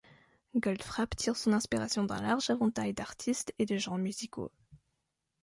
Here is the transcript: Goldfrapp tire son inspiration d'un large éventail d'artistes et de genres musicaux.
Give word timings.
Goldfrapp 0.55 1.15
tire 1.15 1.35
son 1.37 1.53
inspiration 1.53 2.03
d'un 2.03 2.23
large 2.23 2.49
éventail 2.49 2.91
d'artistes 2.95 3.53
et 3.59 3.67
de 3.67 3.77
genres 3.77 3.99
musicaux. 3.99 4.51